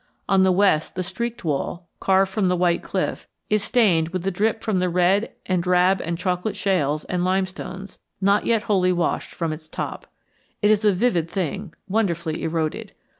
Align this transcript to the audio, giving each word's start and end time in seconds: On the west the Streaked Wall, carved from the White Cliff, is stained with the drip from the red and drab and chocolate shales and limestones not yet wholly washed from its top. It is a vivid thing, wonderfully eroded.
On 0.27 0.41
the 0.41 0.51
west 0.51 0.95
the 0.95 1.03
Streaked 1.03 1.45
Wall, 1.45 1.87
carved 1.99 2.31
from 2.31 2.47
the 2.47 2.55
White 2.55 2.81
Cliff, 2.81 3.27
is 3.51 3.63
stained 3.63 4.09
with 4.09 4.23
the 4.23 4.31
drip 4.31 4.63
from 4.63 4.79
the 4.79 4.89
red 4.89 5.31
and 5.45 5.61
drab 5.61 6.01
and 6.01 6.17
chocolate 6.17 6.55
shales 6.55 7.03
and 7.05 7.23
limestones 7.23 7.99
not 8.19 8.43
yet 8.47 8.63
wholly 8.63 8.91
washed 8.91 9.29
from 9.35 9.53
its 9.53 9.69
top. 9.69 10.07
It 10.59 10.71
is 10.71 10.83
a 10.83 10.91
vivid 10.91 11.29
thing, 11.29 11.75
wonderfully 11.87 12.41
eroded. 12.41 12.93